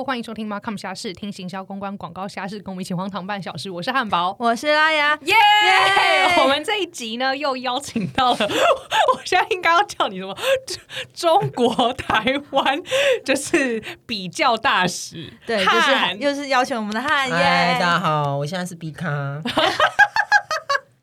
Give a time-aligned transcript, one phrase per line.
[0.00, 3.70] Hello，欢迎收听 Markham 虾事，听行销公关广告虾事，跟我们一起荒唐半小时。
[3.70, 5.34] 我是汉堡，我是拉雅，耶！
[6.38, 8.38] 我们这一集呢，又邀请到了，
[9.14, 10.34] 我现在应该要叫你什么？
[11.12, 12.80] 中国台湾
[13.22, 17.34] 就是比较大使，对，就是又是邀请我们的汉耶。
[17.74, 19.06] 大家好，我现在是 B 咖，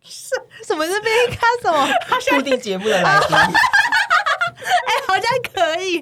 [0.02, 1.46] 什 什么是 B 咖？
[1.62, 1.88] 什么？
[2.36, 3.38] 固定节目的来宾。
[3.38, 5.24] 哎，好像
[5.54, 6.02] 可以，我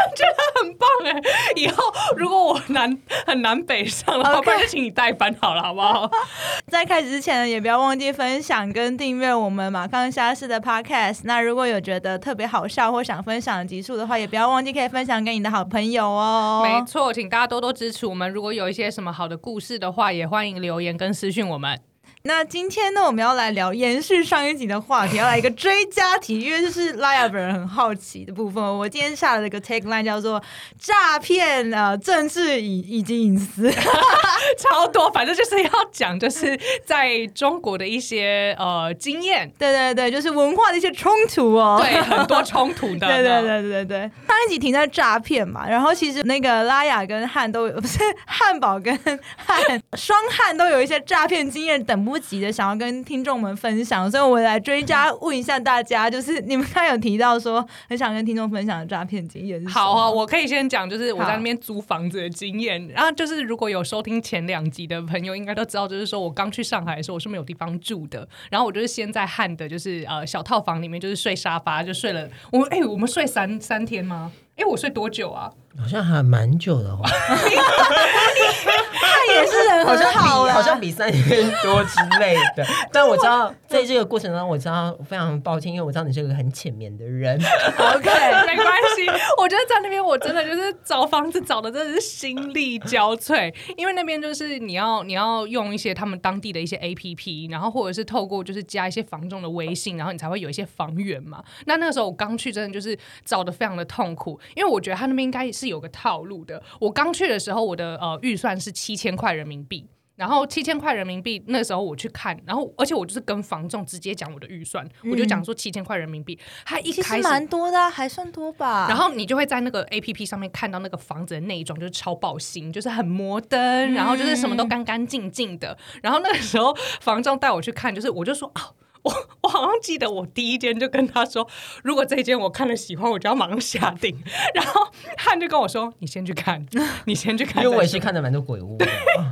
[0.14, 1.20] 觉得很棒哎！
[1.56, 1.82] 以后
[2.16, 6.10] 如果我南很南北上的话，不然就请你代班好了，好不好？
[6.68, 11.20] 在开始之前呢，也不要忘记分享跟订阅我们马康虾式的 Podcast。
[11.24, 16.62] 那如果有觉得特别好笑或想分享的集数的话，也不要忘记可以分享给你的好朋友哦。
[16.64, 18.30] 没错，请大家多多支持我们。
[18.30, 21.80] 如果有一些什么好的故事的话，也欢迎留言跟私讯我们。
[22.26, 28.64] 那今天呢，我们要来聊延续上一集的话题，要来一个追加题，因为就是拉雅本人很好奇的部分。
[28.64, 30.42] 我今天下了一个 take line 叫做
[30.80, 33.70] 诈骗啊，政治以以及隐私，
[34.58, 43.98] 超多，反正就是要讲，就是在中国的一些呃经验，对对对，就是文化的一些冲突哦，对，很多冲突的，对对对对对。
[44.26, 48.98] 上一集停在诈骗嘛，然后其实那个拉雅跟汉都有，不是汉堡跟
[49.36, 49.60] 汉
[49.92, 52.13] 双汉都有一些诈骗经验等不。
[52.14, 59.66] 不急的想要跟听众们分享，所以我来追加问一下大家，就是你们刚有提到说很想跟听众分享的诈骗经验。
[59.66, 62.86] 好啊，我可以先讲，就是我在那边租房子的经验。
[62.86, 68.28] 然后就是如果有收听前两集的朋友，应该都知道，就是说我刚去上海的时候，我是没有地方住的。
[68.48, 72.28] 然后我就是先在汉的，就是呃小套房里面，就是睡沙发，就睡了。
[72.52, 74.30] 我哎，我们睡三三天吗？
[74.54, 75.50] 哎，我睡多久啊？
[75.76, 77.10] 好像还蛮久的话，
[79.04, 82.64] 他也是人很好，好像比三千多之类的。
[82.92, 87.36] 但我知道，在这个过程中，我知道非常抱歉，因为我知道你是个很浅面的人。
[87.78, 88.10] OK，
[88.46, 89.08] 没关系。
[89.36, 101.42] 我觉得在那边，我真的就是找房子找的真的是心力交瘁，因为那边就是你要你要用一些他们当地的一些 APP，然后或者是透过就是加一些房仲的微信，然后你才会有一些房源嘛。
[101.66, 105.64] 那那个时候我刚去，真的就是找的非常的痛苦，因为我觉得他那边应该是。
[105.64, 106.62] 是有个套路的。
[106.78, 118.86] 我刚去的时候，我的呃预算是七千块人民币，然后七千块人民币那时候我去看，然后而且我就是跟房仲直接讲我的预算，我就讲说七千块人民币，他一开始蛮多的，还算多吧。
[118.88, 125.76] 然后你就会在那个 A P P 上面看到那个房子的内装，就是超爆新，就是很摩登，然后就是什么都干干净净的。
[126.02, 128.70] 然后那个时候房仲带我去看，就是我就说啊。
[129.04, 131.46] 我 我好像记得，我第一间就跟他说，
[131.84, 134.16] 如果这一间我看了喜欢，我就要马上下定。
[134.54, 134.80] 然后
[135.16, 136.66] 汉就跟我说：“你先去看，
[137.06, 138.76] 你先去看。”因为我也是看的蛮多鬼屋，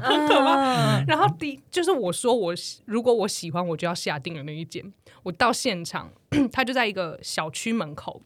[0.03, 1.03] 很可怕。
[1.07, 4.93] 然后第就是我说我如果我喜欢，我就要下定的那一间。
[5.25, 6.11] 我到现场，
[6.53, 8.23] 他就在一个小区门口。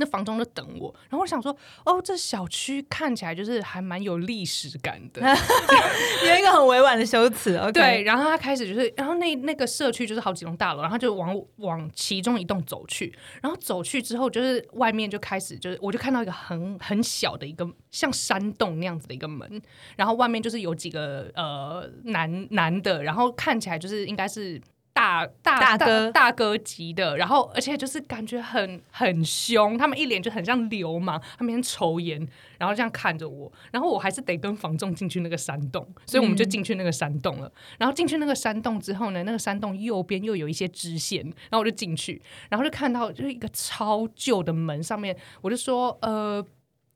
[0.00, 1.54] 那房东就等我，然后我想说，
[1.84, 5.20] 哦，这小区看起来就是还蛮有历史感的，
[6.24, 7.58] 有一个很委婉的修辞。
[7.74, 19.60] 对，然后他开始就是，然后那那个社区就是好几栋大楼，然后就往往其中一栋走去，然后走去之后，就是外面就开始就是，我就看到一个很很小的一个像山洞那样子的一个门，
[19.96, 24.62] 然后外面就是有几个呃男男的，然后看起来就是应该是。
[24.98, 32.26] 大大哥大哥级的，然后而且就是感觉很很凶，他们一脸就很像流氓，他们抽烟，
[32.58, 37.50] 然后这样看着我，然后我还是得跟房仲进去那个山洞，所以我们就进去那个山洞了。
[37.78, 46.44] 然后进去那个山洞之后呢，那个山洞右边又有一些支线，然后我就进去，然后就看到就是一个超旧的门，上面我就说呃。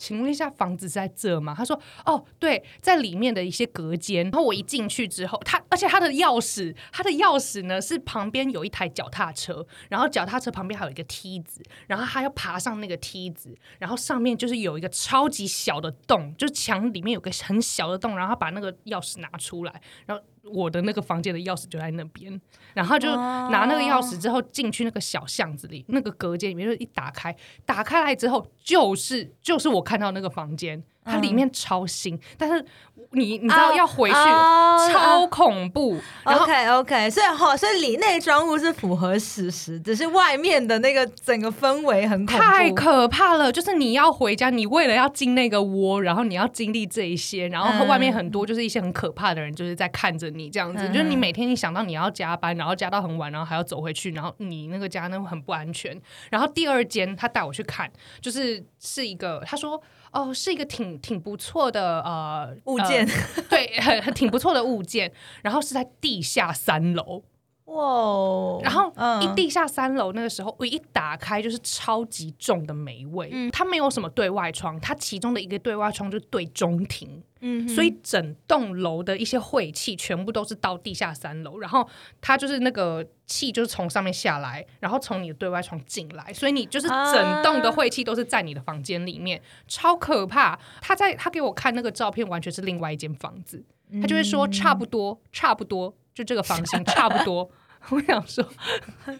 [0.03, 1.55] 请问一下，房子在这吗？
[1.57, 20.25] 他说：“哦，对，在里面的一些隔间。”然后我一进去之后，他而且他的钥匙，他的钥匙呢是旁边有一台脚踏车，然后脚踏车旁边还有一个梯子，然后他要爬上那个梯子，然后上面就是有一个超级小的洞，就是墙里面有个很小的洞，然后他把那个钥匙拿出来，然后。
[20.45, 22.41] 我的那个房间的钥匙就在那边，
[22.75, 30.83] 然后就拿那个钥匙之后进去那个小巷子里，那个隔间里面就一打开，打开来之后就是就是我看到那个房间。
[31.04, 32.64] 它里面超新，但是
[33.10, 36.00] 你你知道要回去超恐怖。
[36.25, 43.50] OK OK，所以好，所以里内装物是符合事实，只是外面的那个整个氛围很恐怖，太可怕了。
[43.50, 50.88] 就是你要回家，你为了要进那个窝，然后你要经历这一些，然后外面很多就是一些很可怕的人，就是在看着你这样子。
[50.88, 56.00] 就是你每天你想到你要加班，然后加到很晚，然后还要走回去，然后你那个家那很不安全。
[56.31, 57.90] 然后第二间他带我去看，
[58.20, 59.82] 就是是一个他说。
[60.12, 63.06] 哦，是一个挺挺不错的呃物件，
[63.49, 65.12] 对，很很挺不错的物件。
[65.43, 67.23] 然后是在地下三楼，
[67.67, 69.23] 哇哦，然后嗯。
[69.23, 73.29] 一地下三楼那个时候，我一打开就是超级重的霉味。
[73.32, 73.50] 嗯。
[73.50, 81.88] 它没有什么对外窗，它其中的一个对外窗就对中庭，嗯所以整栋楼的一些晦气全部都是到地下三楼，然后
[82.20, 90.59] 它就是那个气就是从上面下来，然后从你的对外窗进来，所以你就是整栋的晦气都是在你的房间里面，超可怕。
[90.81, 93.64] 他在他给我看那个照片，完全是另外一间房子，
[94.00, 94.53] 他就会说嗯。
[94.53, 97.49] 差不多，差不多，就这个房型差不多。
[97.91, 98.44] 我想说，
[99.05, 99.19] 但是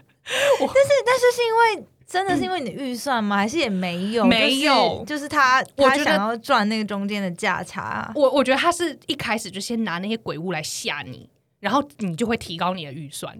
[1.05, 3.37] 但是是因为真的是因为你的预算吗？
[3.37, 4.25] 还是也没有？
[4.25, 8.13] 没有就是就是他他想要赚那个中间的价差。
[8.15, 11.29] 我我觉得他是一开始就先拿那些鬼物来吓你，
[11.59, 13.37] 然后你就会提高你的预算。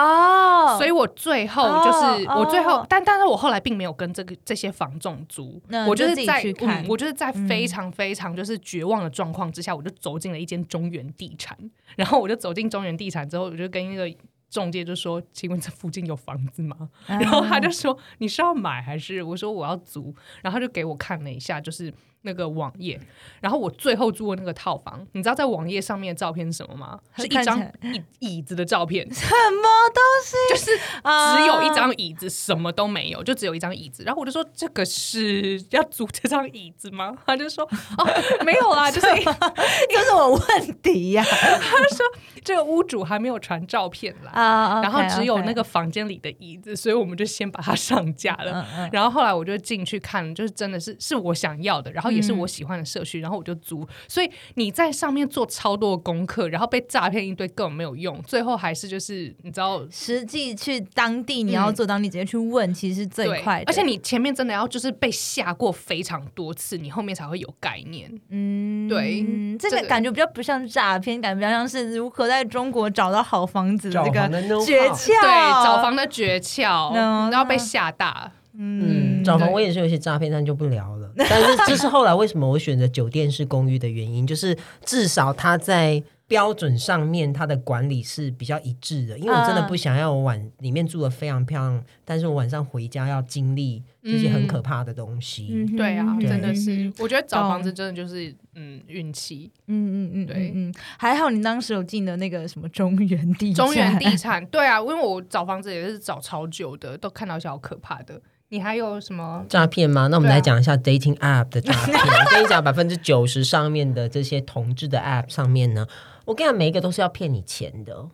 [0.00, 11.56] 哦所以我最后就是、哦我最后，哦但但是我后来并没有跟这个这些房仲租，那我就就是自己在去看嗯，我就是在非常非常就是绝望的状况之下，我就走进了一间中原地产，
[11.96, 14.16] 然后我就走进中原地产之后，我就跟那个
[14.50, 16.76] 中介就说：“请问这附近有房子吗？”
[17.08, 21.92] 嗯 然后他就说：“你是要买还是？”我说：“我要租。”然后他就给我看了一下，就是
[22.24, 23.00] 那个网页。
[23.40, 26.98] 然后我最后租的那个套房，你知道在网页上面的照片是什么吗？
[27.16, 30.36] 是一张椅椅子的照片，什么东西？
[30.50, 30.70] 就是
[31.02, 34.02] 啊只有一张椅子，什么都没有，就只有一张椅子。
[34.04, 37.64] 然后我就说：“这个是要租这张椅子吗？”他就说
[37.98, 39.06] ：“哦，没有啦，就是
[39.90, 42.04] 这是我问题呀他说
[42.42, 44.80] 这个屋主还没有传照片来。”啊！
[44.82, 48.66] 然后只有那个房间里的椅子，所以我们就先把它上架了。
[48.90, 53.86] 然后后来我就进去看，就是真的是是我想要的，然后也是我喜欢的社区，然后我就租。
[54.08, 63.64] 所以你在上面做超多的功课，然后被诈骗一堆根本没有用，最后还是就是你知道实际去当地，你要做当地直接去问，其实是最对快的。
[63.66, 68.10] 而且你前面真的要就是被吓过非常多次，你后面才会有概念。
[68.30, 69.22] 嗯，对
[69.58, 74.28] 这个这个感觉比较不像诈骗，感觉比较像是如何在中国找到好房子的这个
[74.64, 75.06] 诀窍。
[75.20, 78.30] 对，找房的诀窍，嗯然后被吓大。
[78.56, 81.03] 嗯，找房我也是有些诈骗，但就不聊了。
[81.28, 89.18] 但是这是后来为什么我选择酒店式公寓的原因，就是至少它在标准上面它的管理是比较一致的。
[89.18, 95.48] 因为我真的不想要我晚里面住的非常漂亮，但是我晚上回家要经历这些很可怕的东西。
[95.52, 99.50] 嗯对啊，真的是嗯，我觉得找房子真的就是嗯运气。
[99.66, 108.20] 嗯嗯嗯，对嗯，嗯还好你当时有进的那个什么中原地产中原地产，对啊，因为我找房子也是找超久的，都看到一些好可怕的。
[108.54, 109.44] 你还有什么？
[109.48, 110.06] 诈骗吗？
[110.06, 111.98] 那我们来讲一下 dating app 的诈骗。
[111.98, 115.84] 我跟你讲，百分之九十上面的这些同志的 app 上面呢，
[116.24, 118.06] 我跟你讲，每一个都是要骗你钱的。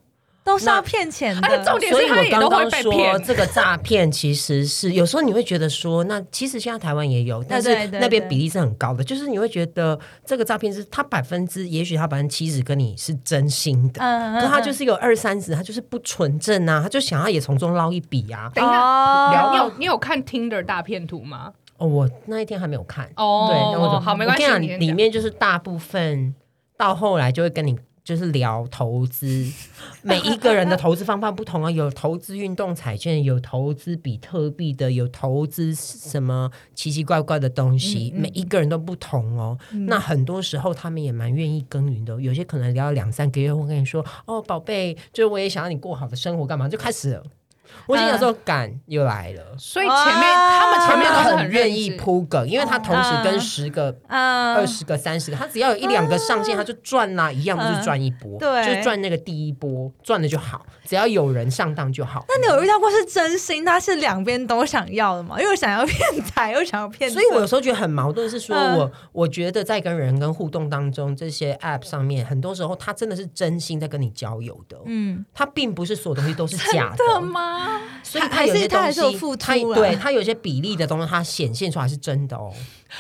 [0.43, 3.23] 都是要骗钱的，而且重点所以我是他也都刚刚说会被骗。
[3.23, 14.01] 这个诈骗其实是有时候你会觉得说，那其实现在台湾也有，但是对对对那边比例是很高的，就是你会觉得这个诈骗是他百分之，也许他百分之七十跟你是真心的。
[14.03, 18.51] 嗯，嗯，可他就是是有二三十，他就是不纯正啊，他就想要也从中捞一笔啊。
[18.55, 21.53] 等一下，哦你有你有看 Tinder 大骗图吗？
[21.77, 26.35] 哦，我那一天还没有看，哦，对，那我就好，没关系我跟，你讲，里讲面就是大部分
[26.77, 27.79] 到后来就会跟你
[28.11, 29.47] 就是聊投资，
[30.03, 39.57] 每一个人的投资方法不同啊，有投资运动彩券，有投资比特币的，有投资什么奇奇怪怪的东西，嗯嗯每一个人都不同哦。
[39.87, 47.23] 那很多时候他们也蛮愿意耕耘的哦，有些可能聊了两三个月，会跟你说：“哦，宝贝，就是我也想要你过好的生活，干嘛？”就开始了。
[47.87, 49.57] 我心想说，敢又来了。
[49.59, 54.41] 所以前面哇他们前面都是很愿意真铺梗，因为他同时跟十个嗯。
[54.55, 58.77] 二十个、三十个，他只要有一两个上线，他就赚啦，一样不是赚一波，对。
[58.77, 62.25] 就赚那个第一波，赚了就好，只要有人上当就好。
[62.29, 65.41] 那你有遇到过是真心，他是两边都想要的吗？
[65.41, 68.79] 又想要骗财，又想要骗色，所以我有时候觉得很矛盾，是说嗯。
[68.79, 77.21] 我我觉得在跟人跟互动当中，这些 app 上面，很多时候他真的是真心在跟你交友的，嗯，他并不是所有东西都是假的的。
[77.61, 77.81] 吗？
[78.03, 82.53] 所以他有些东是他还是有西，付出他对他有些比例的东西，他显现出来是真的哦。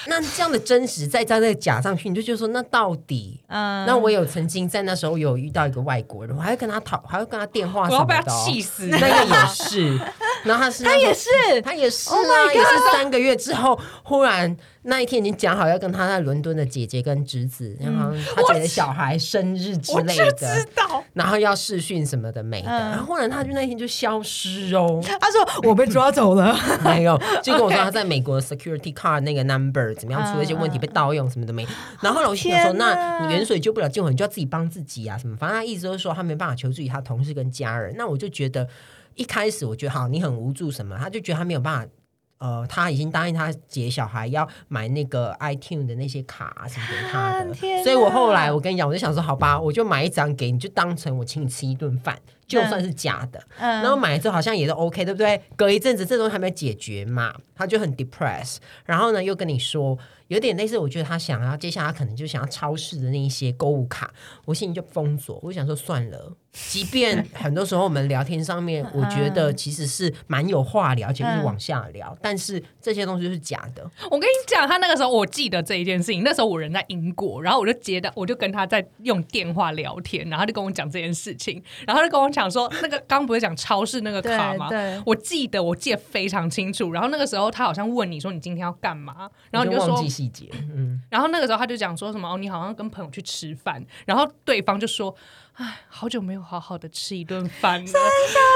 [0.07, 8.45] 那这样的真实再加那个假上去，你就觉得说，那到底嗯那我有曾经在那时候有遇到一个外国人，我还会跟他讨，还会跟他电话什我要被他么的、哦。
[8.47, 8.87] 气死！
[8.87, 9.99] 那个也是，
[10.45, 11.29] 然后他是他也是，
[11.63, 22.91] 他也是 Oh 啊 my 也是三个月之后，忽然那一天已经讲好要跟他在伦敦的姐姐跟侄子，然后他姐的小孩生日之类的，道，然后要视讯什么的没的，嗯。
[22.91, 31.67] 然后忽然他就那天就消失哦，他说我被抓走了， 没有，就跟我说他在美国 security card 那个 number 怎么样出了一些问题被盗用什么的没。
[32.01, 35.37] 然后后来我心想说，那你远水救不了近火，你就要自己帮自己啊什么。
[35.37, 37.95] 反正他意思就是说他没办法求助于他同事跟家人。
[37.99, 38.67] 那我就觉得
[39.15, 41.93] 一开始我觉得好，你很无助什么，他就觉得他没有办法。
[42.39, 47.53] 呃，他已经答应他姐小孩要买那个 iTune 的那些卡、什么给他的，
[47.85, 52.19] 所以我后来我跟你讲，我就想说，好吧，我就买一张给你，就当成我请你吃一顿饭，
[52.51, 53.83] 就算是假的，嗯。
[53.83, 55.41] 然后买了之后好像也都 OK，对不对？
[55.57, 59.97] 隔一阵子这东西还没有解决嘛，他就很 depressed，然后呢又跟你说，
[60.29, 64.13] 有点类似，我觉得他想要接下来他可能就想要超市的那一些购物卡，
[64.45, 84.69] 我心里就封锁，我想说算了，即便很多时候我们聊天上面，我觉得其实是蛮有话聊，而且就是往下聊，但是这些东西就是假的，我跟你讲，他那个时候我记得这一件事情，那时候我人在英国，然后我就接到，我就跟他在用电话聊天，然后他就跟我讲这件事情，然后他就跟我讲说，那个刚不是讲超市那个卡吗？
[84.69, 86.93] 对对我记得我记得非常清楚。
[86.93, 95.13] 然后那个时候他好像问你说你今天要干嘛，然后你就说就忘记，细节，嗯，然后那个时候他就讲说什么哦，你好像跟朋友去吃饭，然后对方就说，
[95.55, 97.87] 哎，好久没有好好的吃一顿饭了，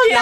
[0.08, 0.20] 天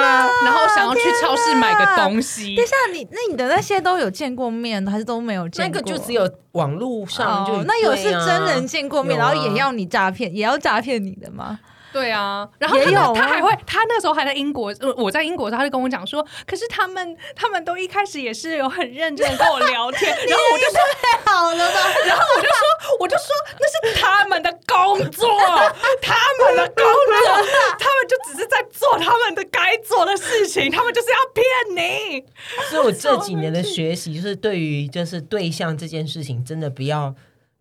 [0.00, 0.28] 哪！
[0.44, 2.66] 然后想要去超市买个东西等一。
[2.66, 5.80] 下，你那你的那些都有见过面，还是都没有见过？
[5.80, 11.58] 那个就只有网络上就、哦，那有是真人见过面，啊然后也要你诈骗，也要诈骗你的吗？
[11.94, 13.12] 对啊，然后他也有啊。
[13.14, 21.80] 他还会，他那时候还在英国，呃我在英国的时候，他就跟我讲说，可是他们他们都一开始也是有很认真的跟我聊天， 然后我就说，太好了吧？
[22.04, 23.26] 然后我就说，我就说
[23.60, 25.28] 那是他们的工作，
[26.02, 27.46] 他们的工作，
[27.78, 31.44] 他们就只是在做他们的该做的事情，他们就是要骗
[31.76, 32.24] 你。
[32.70, 37.14] 所以我这几年的学习，就是对于就是对象这件事情，真的不要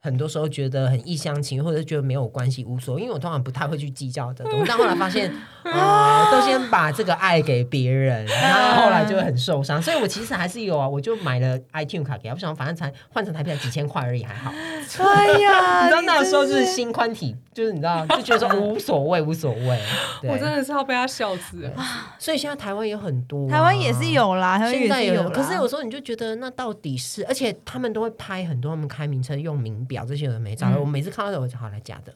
[0.03, 4.65] 很多时候觉得很一厢情愿，或者是觉得没有关系无所谓，因为我通常不太会去计较这东西。
[4.67, 5.33] 但后来发现，
[5.63, 9.81] 呃，都先把这个爱给别人，然后后来就会很受伤。
[9.81, 14.51] 所以我其实还是有啊，我就买了 iTune 卡给他，我想反正才换成台币才几千块而已，还好。
[14.99, 19.79] 哎呀，你知道那时候就是真心宽体，就是你知道就觉得说 无所谓，无所谓。
[20.21, 21.71] 对我真的是要被他笑死了。
[22.19, 32.13] 所以现在台湾有很多啊、台湾也是有啦，台湾也现在有是有，可是有时候你就觉得那到底是，而且他们都会拍很多他们开名车用名表这些有的没照的，我每次看到的我就好来假的。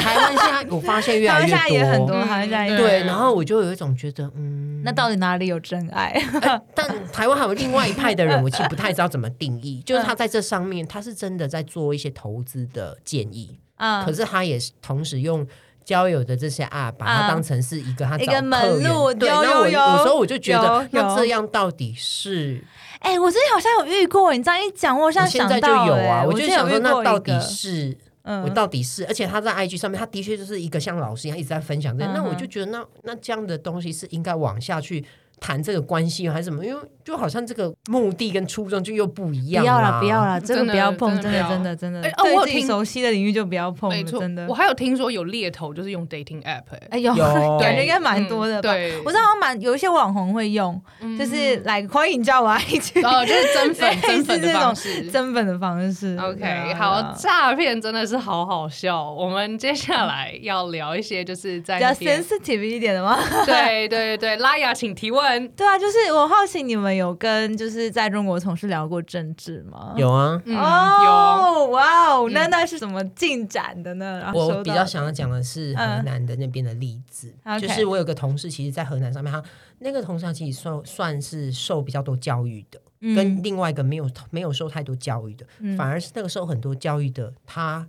[0.00, 6.22] 台湾现在我发现越来越 台湾现在也很多，嗯台湾现在也对，然后我就有一种觉得，嗯，那到底哪里有真爱？
[6.42, 15.46] 哎但台湾还有另外一派的人，我其实不太知道怎么定义，就是他在这上面他是真的在做一些投资的建议，嗯可是他也是同时用。
[15.86, 22.62] 交友的这些 App，把它嗯当成是一个他找一个门路对，那我有时候我就觉得，那这样到底是
[22.98, 35.04] 哎、我之前好像有遇过，你这样一讲，我好像我现在就、有啊，哎我就想说，那到底是我嗯，到底是，而且他在 IG 上面，他的确就是一个像老师一样一直在分享这个，嗯那我就觉得那那这样的东西是应该往下去
[35.40, 36.64] 谈这个关系还是什么？
[36.64, 44.54] 因为就好像这个目的跟初衷就又不一样不要啦了，不要了，这个真的不要碰，真的真的真的真的，哎哦我对自己有听熟悉的领域就不要碰了，没错真的我。
[44.54, 47.24] 还有听说有猎头就是用 dating app，哎、哎呦，有
[47.60, 48.70] 感觉应该蛮多的吧？
[48.72, 50.80] 嗯对我知道好像蛮有一些网红会用，
[51.18, 55.02] 就是来欢迎加我爱去哦，就是增粉 类增粉的似这种方式。
[55.10, 56.18] 增粉的方式。
[56.20, 59.12] OK，啊好，诈骗真的是好好笑。
[59.12, 63.18] 我们接下来要聊一些就是在比较，sensitive 一点的吗？
[63.46, 65.25] 对对对，拉雅请提问。
[65.56, 69.94] 对啊，就是我好奇你们有跟就是在中国同事聊过政治吗？
[69.96, 70.40] 有啊。
[70.44, 74.20] 嗯，有哦，哇哦，嗯那那是怎么进展的呢？
[74.22, 79.42] 然后我比较想要讲的是河南的那边的例子，嗯就是我有个同事，其实，在河南上面，他
[79.78, 82.80] 那个同事其实算算是受比较多教育的，
[83.14, 87.86] 跟另外一个没有没有受太多教育的，嗯反而是那个受很多教育的，他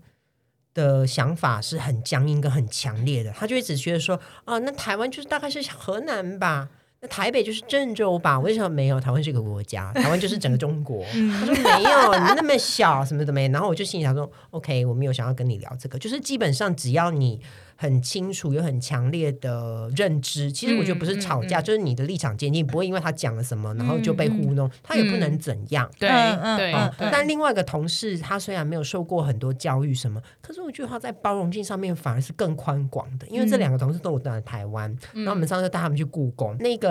[0.74, 6.70] 的想法是很僵硬跟很强烈的，他就一直觉得说，啊，那台湾就是大概是河南吧。
[6.99, 8.39] 那台北就是郑州吧？
[8.39, 8.99] 为什么没有？
[8.99, 11.03] 台湾是一个国家，台湾就是整个中国。
[11.39, 13.47] 他说没有，你那么小，什么都没。
[13.49, 17.39] 然后我就心里想说，OK，我没有想要跟你聊这个，就是基本上只要你
[17.75, 25.87] 很清楚有很强烈的认知，其实我觉得不是吵架，嗯嗯嗯就是你的立场坚定，不会因为他讲了什么，然后就被糊弄，他也不能怎样。
[25.99, 36.87] 对对嗯，但另外一个同事，他虽然没有受过很多教育什么，可是我觉得他在包容性上面反而是更宽广的，因为这两个同事都有在台湾，嗯然后我们上次带他们去故宫，那个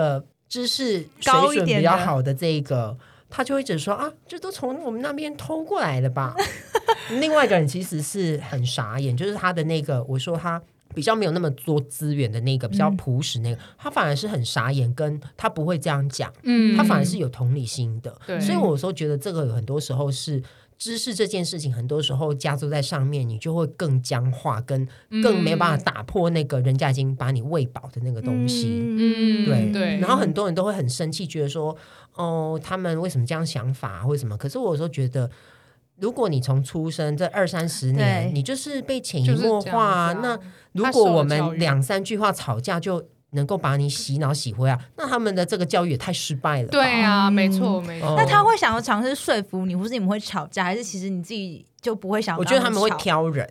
[0.47, 2.97] 知识水准比较好的这一个。
[3.29, 6.33] 他就会一直说啊，这都从我们那边偷过来的吧？
[7.19, 10.61] 另外一个人其实是很傻眼，就是他的那个，我说他
[10.95, 18.17] 比较没有那么多资源的那个，比较朴实那个，他反而是很傻眼，跟他不会这样讲，嗯他反而是有同理心的。
[18.25, 20.41] 对所以我有时候觉得这个有很多时候是
[20.77, 24.87] 知识这件事情，很多时候加注在上面，你就会更僵化，跟
[25.23, 28.67] 更没有办法打破那个人家已经把你喂饱的那个东西。
[28.83, 31.75] 嗯对对然后很多人都会很生气，觉得说，
[32.13, 34.37] 哦，他们为什么这样想法，或者什么？
[34.37, 35.29] 可是我有时候觉得，
[35.95, 40.13] 如果你从出生这二三十年，你就是被潜移默化、啊。
[40.13, 40.39] 子啊那
[40.73, 43.03] 如果我们两三句话吵架就
[43.37, 46.67] 能够把你洗脑洗回来，那他们的这个教育也太失败了。
[46.67, 48.09] 对啊，没错没错。
[48.09, 52.37] 哦那他会想要尝试说服你，或是你们会吵架，还是其实你自己就不会想？
[52.37, 53.47] 我觉得他们会，挑人，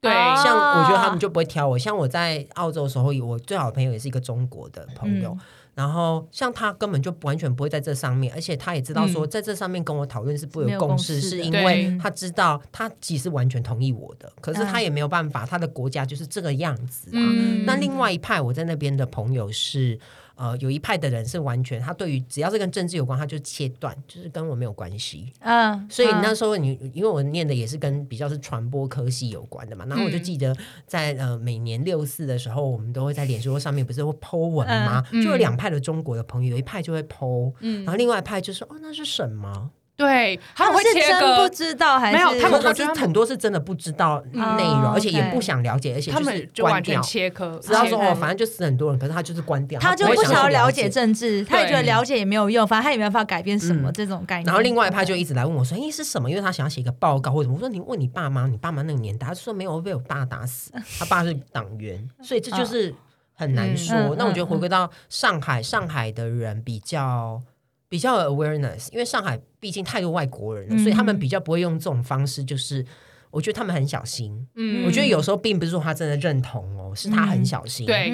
[0.00, 1.78] 对，啊像我觉得他们就不会挑我。
[1.78, 5.30] 像我在澳洲的时候，我最好的朋友也是一个中国的朋友。
[5.30, 5.40] 嗯
[5.78, 14.82] 然后像他根本就完全不会在这上面，而且他也知道说，在这上面跟我讨论是不会有共识，是因为他知道他其实完全同意我的，可是他嗯。
[14.82, 17.14] 也没有办法，他的国家就是这个样子啊。
[17.14, 17.64] 嗯。
[17.64, 19.96] 那另外一派，我在那边的朋友是，
[20.38, 25.32] 呃，有一派的人是完全他对于只要是跟政治有关，他就切断，就是跟我没有关系。
[25.40, 35.04] 嗯，所以嗯那时候你，因为我念的也是跟比较是传播科系有关的嘛，然后我就嗯记得在呃每年六四的时候，我们都会在脸书上面不是会 Po 文吗？
[35.10, 39.70] 嗯就有两派的中国的朋友，有一派就会 Po，、嗯然后另外一派就说哦那是什么？
[39.98, 47.02] 对，他他们会切是真不，知道还是没有他们他我觉得很多是真的不知道内容，哦而且也不想了解，而且他是们就完全关掉。
[47.02, 54.46] 切割，知道说哦，反正就死很多人，可是他就是关掉，他就不想要了了解政治，他也觉得了解也没有用，反正他也没办法改变什么嗯这种概念。
[54.46, 57.56] 然后另外一派就一直来问我说：“哎，是什么？”因为他想要写一个报告或者什么。
[57.56, 60.70] 我说：“你问你爸妈，你爸妈那个年代。”他就说：“没有，我被我爸打死。
[61.00, 62.94] 他爸是党员， 所以这就是
[63.34, 64.14] 很难说。
[64.16, 67.42] 那我觉得回归到上海，上海的人比较
[67.88, 72.84] 比较有 awareness，因为上海毕竟太多外国人了，嗯所以他们比较不会用这种方式，就是。
[73.30, 77.84] 我觉得他们很小心，嗯我觉得有时候并不是说他真的认同哦，是他很小心。
[77.84, 78.10] 对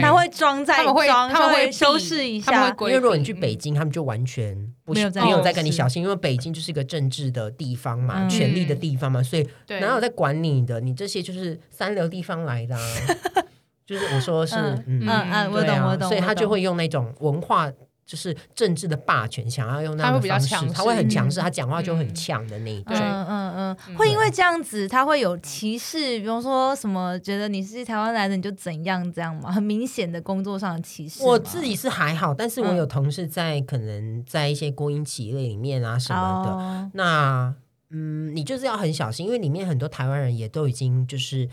[0.00, 2.74] 他会装在他们会装，他们会修避饰一下。
[2.80, 10.80] 因为如果你去北京，他们就完全不没有在没有在跟你小心，因为北京就是一个政治的地方嘛，嗯权力的地方嘛，所以哪有在管你的？
[10.80, 12.82] 你这些就是三流地方来的、啊，
[13.84, 14.56] 就是我说是，
[14.86, 17.70] 嗯嗯，我懂我懂，所以他就会用那种文化。
[18.06, 22.94] 就是政治的霸权，想要用那他会比较强，势他会很强势，嗯他讲话就很嗯呛的那一种。
[22.94, 29.50] 对嗯嗯嗯，嗯会因为这样子，他会有歧视，比方说什么觉得你是台湾来的你就怎样这样嘛？
[29.50, 31.24] 很明显的工作上的歧视。
[31.24, 37.52] 我自己是还好，但是我嗯有同事在可能在一些国营企业里面啊什么的，哦那
[37.90, 41.48] 嗯，你就是要很小心，因为里面很多台湾人也都已经就是。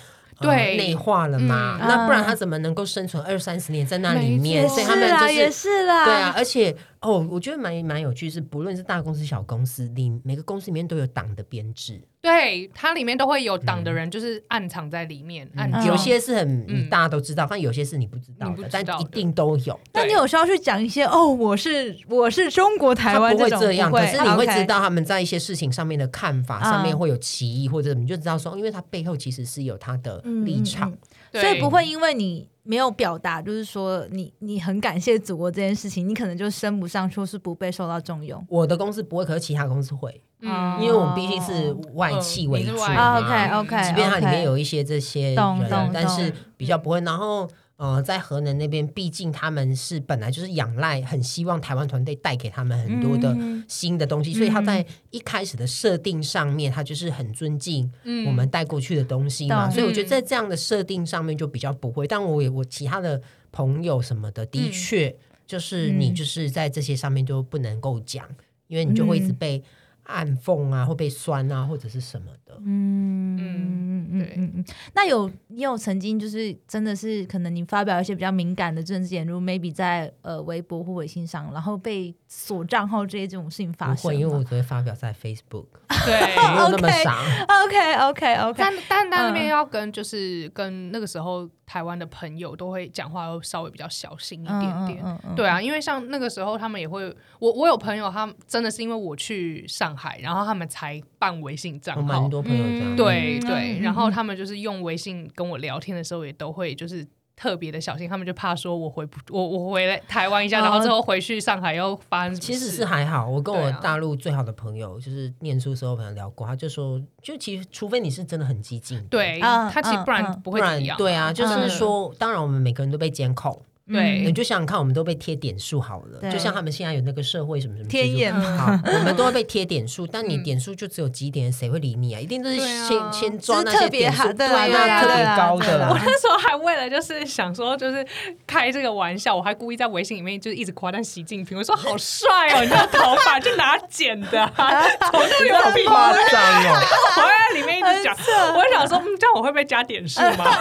[0.49, 4.67] 呃对内化了嘛，嗯那不然啊他怎么能够生存二三十年在那里面？
[4.69, 19.79] 所以他们，就是也是啦，对啊，而且哦，我觉得蛮蛮有趣是，不论是大公司小公司，里每个公司里面都有党的编制，对，它里面都会有党的人，就是暗藏在里面，暗有些是很嗯大家都知道，但有些是你不知道你不的，但一知道的定都有。
[19.93, 30.89] 那你有时候去讲一些哦，我是我是中国台他湾会这样，不可是你会 OK 知道他们在一些事情上面的看法嗯上面会有歧义，或者你就知道说，因为他背后其实是有他的嗯立场。
[30.89, 38.43] 嗯嗯对所以不会因为你没有表达，就是说你你很感谢祖国这件事情，你可能就升不上去，或是不被受到重用。
[38.49, 43.17] 我的公司不会，可是其他公司会，嗯因为我们毕竟是外企为主嗯你是外嘛。
[43.17, 47.01] 哦 OK，OK，即便它里面有一些这些人懂懂，但是比较不会。
[47.01, 53.63] 然后呃，在河南那边，毕竟他们是本来就是仰赖，很希望台湾团队带给他们很多的嗯。
[53.67, 58.25] 新的东西，所以他在一开始的设定上面，他就是很尊敬嗯。
[58.27, 59.65] 我们带过去的东西嘛。
[59.65, 62.05] 懂所以我觉得在这样的设定上面就比较不会。
[62.05, 64.71] 但我也我其他的朋友什么的，的嗯。
[64.71, 65.15] 确
[65.47, 68.27] 就是你嗯就是在这些上面就不能够讲，
[68.67, 69.35] 因为你就会一直嗯。
[69.35, 69.63] 被
[70.03, 72.61] 暗讽啊，会被酸啊，或者是什么的。
[72.65, 74.65] 嗯嗯嗯嗯对嗯嗯。
[74.93, 85.65] 那有你有曾经就是真的是可能你发表一些比较敏感的政治言论，maybe 在呃微博或微信上，然后被锁账号这些这种事情发生不会，因为我吗只会发表在 Facebook，
[86.05, 86.35] 对。
[86.53, 87.17] 没有那么 OK 傻。
[87.63, 95.01] OK OK OK，但但但那边嗯要跟就是跟那个时候台湾的朋友都会讲话，要稍微比较小心一点点。
[95.03, 97.03] 嗯嗯对啊，因为像那个时候他们也会，
[97.39, 102.01] 我我有朋友，他真的是因为我去上海，然后他们才办微信账号。
[102.01, 102.93] 蛮多朋友这样。
[102.93, 120.95] 嗯对对，嗯然后嗯他们就是用微信跟我聊天的时候，也都会就是特别的小心，他们就怕说我回不我我回来台湾一下，哦然后之后回去上海又发其实是还好，我跟我大陆最好的朋友，就是念书时候朋友聊过，他就说，就其实除非你是真的很激进的，对嗯他其实不然嗯嗯不不然会。
[120.97, 123.59] 对啊，就是嗯说，当然我们每个人都被监控，
[123.91, 132.19] 对你就想想看，我们都被贴点数好了，就像他们现在有那个社会什么什么天眼好，我们都会 被贴点数，但你嗯点数就只有几点，谁会理你啊？
[132.19, 135.97] 一定都是先先抓那是特别些点数，好对啦对对啦特别高的啦我。
[135.97, 138.05] 那时候还为了就是想说，就是
[138.47, 145.83] 开这个玩笑，我还故意在微信里面就是一直夸赞习近平，我说好帅哦，你这个头发就拿剪的、啊，头都有病。
[145.85, 146.41] 夸张
[146.71, 146.79] 哦！
[147.17, 148.15] 我在里面一直讲，
[148.55, 150.57] 我想说，嗯，这样我会被加点数吗？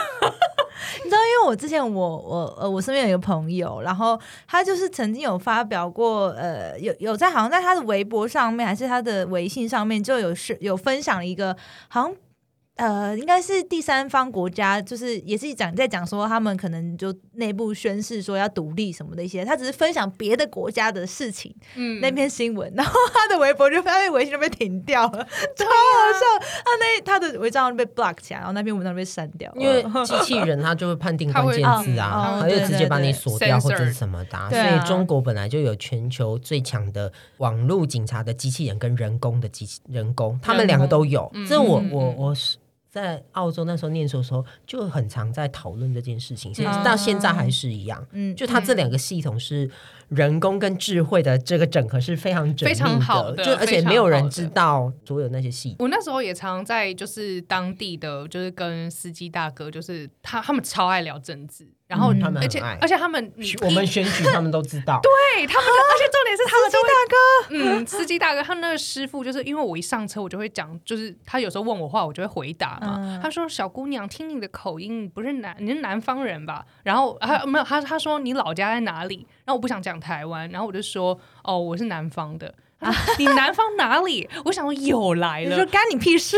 [1.16, 11.56] 因为我之前我我呃，我身边有一个朋友，然后他就是曾经有发表过，呃，有有在好像在他的微博上面还是他的微信上面就有是有分享一个
[11.88, 12.14] 好像。
[12.82, 26.46] 呃，应该是第三方国家，就是也是讲在讲说他们可能就内部宣誓说要独立什么的一些，他只是分享别的国家的事情嗯那篇新闻，然后 他的微博就他的微信就被停掉了，超好笑。
[26.64, 34.50] 他那他的微账号被 block 起来，然后那篇文章被删掉了，因为 机器人他就会判定 关键字啊，会它就直接把你锁掉嗯或者是什么的啊。
[34.50, 41.30] 所以中国本来就有全球最强的网络警察的机器人跟人工的机器人工，他们两个都有。
[41.48, 42.56] 这我嗯我我是。
[42.92, 48.06] 在澳洲那时候念书的时候，就很常在讨论这件事情，现嗯到现在还是一样。
[48.12, 49.70] 嗯，就它这两个系统是
[50.10, 55.76] 人工跟智慧的这个整合是非常非常好的就而且没有人知道所有那些细节。
[55.78, 67.16] 我那时候也常在就是当地的，就是跟司机大哥，就是他他们超爱聊政治，然后、们而且而且他们我们选举他们都知道， 对他们就，而且重点是他们司机大哥，
[67.50, 72.96] 嗯，司机大哥，他们那个师傅就是因为我一上车，我就会讲，就是他有时候问我话，我就会回答嘛。
[72.98, 79.26] 嗯他说：“小姑娘，听你的口音，你不是南，你是南方人吧？”然后他没有，他他说你老家在哪里？
[79.44, 82.52] 然后我不想讲台湾，然后我就说：“哦，我是南方的。”
[82.82, 84.28] 他 说你南方哪里？
[84.44, 86.36] 我想说有来了你说，干你屁事？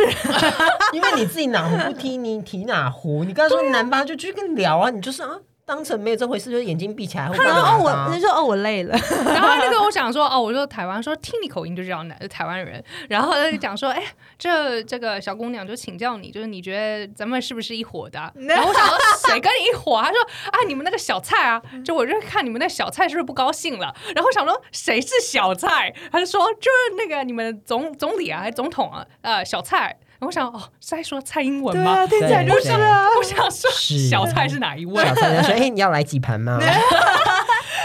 [0.93, 5.31] 因为你自己哪壶不提你提哪壶，你刚才说南方就去跟你聊啊，你就是啊，
[5.67, 8.95] 当成没有这回事，就是眼睛闭起来他说哦，我他说哦，我累了。
[9.25, 12.85] 然后他就跟我讲说，哦，我说台湾，说听你口音就知道哪是台湾人。
[13.09, 14.03] 然后他就讲说，哎，
[14.39, 20.05] 这这个小姑娘就请教你，就是你觉得咱们是不是一伙的啊、 然后我想说，谁跟你一伙啊？
[20.05, 20.21] 他说
[20.53, 23.95] 啊，你们那个小蔡啊，就我就看你们那小蔡是不是不高兴了？
[24.15, 25.91] 然后想说，谁是小蔡？
[26.13, 29.97] 他就说就是那个你们总总理啊，还是总统啊，呃，小蔡。
[30.25, 32.07] 我想，哦，是在说蔡英文吗？
[32.07, 33.09] 对啊，听起来就是啊。
[33.17, 33.71] 我想说，
[34.11, 35.05] 小蔡是哪一位？
[35.05, 36.59] 小蔡就说：“哎、你要来几盘吗？”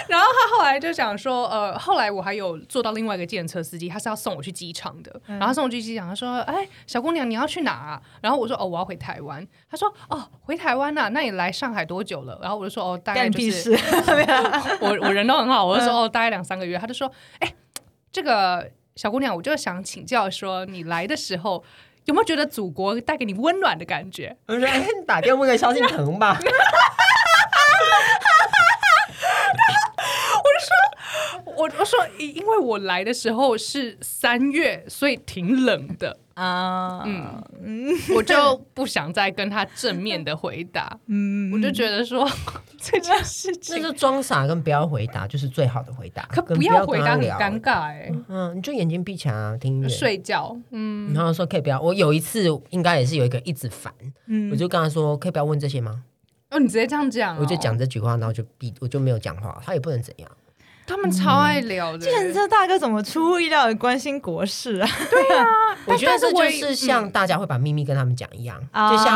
[0.08, 8.02] 然后他后来就想说，呃，后来我还有做到另外一个计程车司机，他是要送我去机场的，然后他送我去机场，他说，哎，小姑娘你要去哪、啊？
[8.20, 9.46] 然后我说，哦，我要回台湾。
[9.70, 12.40] 他说，哦，回台湾呐、那你来上海多久了？
[12.42, 13.72] 然后我就说，哦，大概就是！
[14.82, 16.76] 我我人都很好，我就说，哦，大概两三个月。
[16.76, 17.54] 他就说，哎，
[18.12, 21.64] 这个小姑娘，我就想请教说，你来的时候。
[22.10, 24.36] 有没有觉得祖国带给你温暖的感觉？
[24.48, 26.40] 我说：“哎、你打电话问个萧敬腾吧。
[31.56, 36.18] 我我说，因为我来的时候是三月，所以挺冷的。
[36.40, 37.04] 啊，
[37.62, 42.26] 嗯我就不想再跟他正面的回答， 嗯我就觉得说
[42.80, 46.24] 这件事”那情，就装傻跟不要回答，就是最好的回答。
[46.32, 49.90] 可不要要回答很尴尬哎、嗯，你就眼睛闭起来啊，听音乐。
[49.90, 51.82] 睡觉，嗯，然后说可以不要。
[51.82, 53.94] 我有一次应该也是有一个一直烦，
[54.28, 56.04] 嗯我就跟他说可以不要问这些吗？
[56.52, 60.30] 哦，你直接这样讲、我就讲，这句话，然后就闭，我就没有讲话，他也不能怎样。
[60.90, 64.90] 他们超爱聊的、计程车大哥怎么出乎意料的关心国事啊？
[65.12, 65.46] 对啊
[65.86, 69.16] 我觉得这就但是像大家会把秘密跟他们讲一样，啊就像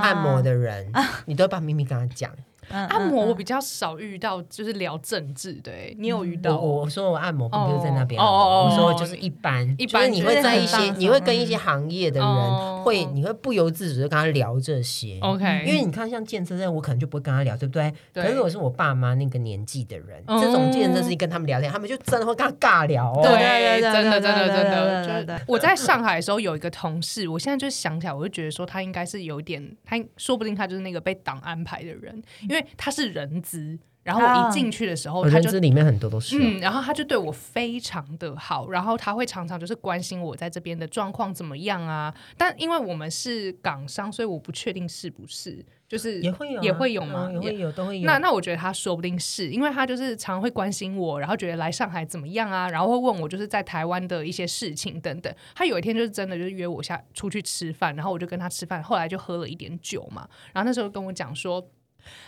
[0.00, 0.92] 按摩的人，
[1.26, 2.30] 你都会把秘密跟他讲。
[2.70, 6.58] 按摩我比较少遇到，就是聊政治的、欸，你有遇到？
[6.58, 8.86] 我我说我按摩并不是在那边哦哦哦摩，哦。
[8.86, 15.18] 我说就是一般，一般你会在一些你会跟一些行业的哦人会，你会不由自主的跟他聊这些。
[15.20, 17.92] OK，因为你看，像健身这，我可能就不会跟他聊，对不对？
[18.12, 18.22] 对。
[18.22, 20.40] 可是如果是我爸妈那个年纪的人，哦。
[20.40, 23.20] 这种健身事情跟他们聊天，他们就真的会跟他尬聊哦。
[23.22, 25.36] 对对对真的对对对真的真的，对对对。
[25.36, 36.40] 就是我在上海的时候有一个同事，我现在就想起来，我就觉得说他应该是有点，他说不定他就是那个被党安排的人，因为他是人资，然后我一进去的时候，我他就里面很多都是哦。
[36.42, 42.14] 嗯，然后他就对我非常的好，然后他会常常就是关心我在这边的状况怎么样啊。
[42.36, 48.06] 但因为我们是港商，所以我不确定是不是，就是也会有啊，也会有吗嗯也会有，都会有。
[48.06, 55.32] 那那我觉得他说不定是因为他就是常会关心我，然后觉得来上海怎么样啊，然后会问我就是在台湾的一些事情等等。
[55.54, 61.62] 他有一天就是真的就是约我下出去吃饭，然后我就跟他吃饭，后来就喝了一点酒嘛，然后那时候跟我讲说。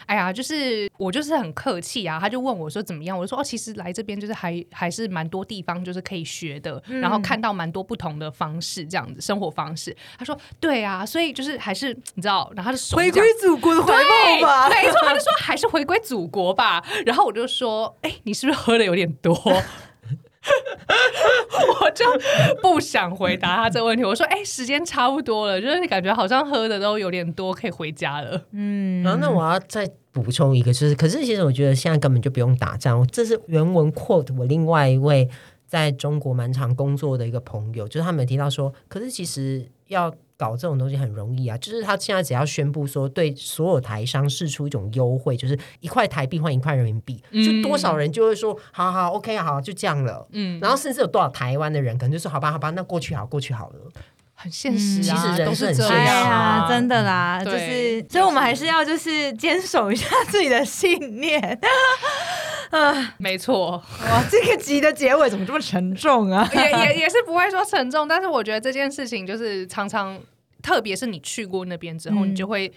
[0.07, 9.97] 哎呀，就是我就是很客气啊，他就问我说怎么样，我就说哦，其实来这边就是还还是蛮多地方就是可以学的，然后看到蛮多不同的方式这样子生活方式。
[10.19, 14.69] 他说对啊，所以就是还是你知道，然后他就回归祖国的怀抱吧。
[14.69, 16.83] 没错，他就说还是回归祖国吧。
[17.05, 19.35] 然后我就说，哎、你是不是喝的有点多？
[21.81, 22.05] 我就
[22.61, 24.05] 不想回答他这个问题。
[24.05, 28.41] 我说，哎、时间差不多了，就是感觉好像喝的都有点多，可以回家了。
[28.53, 35.29] 嗯，然后那我要再补充一个，就是可是其实我觉得现在根本就不用打仗，这是原文 quote 我另外一位
[35.67, 53.77] 在中国蛮长工作的一个朋友，就是他们有提到说，可是其实要搞这种东西很容易啊，就是他现在只要宣布说对所有台商释出一种优惠，就是一块台币换一块人民币，就多少人就会说好好 OK 好就这样了，嗯，然后甚至有多少台湾的人可能就说好吧好吧，那过去好过去好了。
[54.35, 61.61] 很现实啊，其实人都是很现实啊，，真的啦，就是，所以我们还是要就是坚守一下自己的信念。
[63.19, 66.51] 没错，哇，这个集的结尾怎么这么沉重啊？
[66.53, 70.19] 也也也是不会说沉重，但是我觉得这件事情就是常常，
[70.63, 72.73] 特别是你去过那边之后，嗯你就会。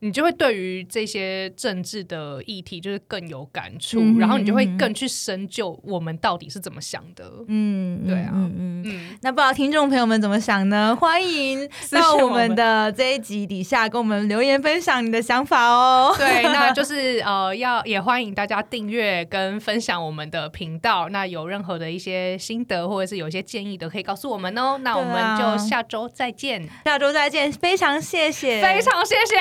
[0.00, 7.30] 你就会对于这些政治的议题就是更有感触，嗯然后你就会更去深究我们到底是怎么想的。
[7.48, 10.96] 嗯，对啊嗯那不知道听众朋友们怎么想呢？
[11.00, 16.14] 欢迎 到我们的这一集底下跟我们留言分享你的想法哦。
[16.18, 21.08] 对， 那就是呃，要也欢迎大家订阅跟分享我们的频道。
[21.08, 24.78] 那有任何的一些心得或者是有一些建议的，可以告诉我们哦。
[24.82, 29.36] 那我们就下周再见，下周再见，非常谢谢，非常谢谢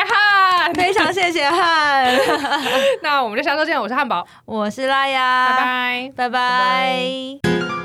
[0.52, 2.12] 汉，非常谢谢汉，
[3.04, 6.12] 那我们就下周见，我是汉堡，我是拉雅，拜拜。
[6.16, 7.77] 拜拜。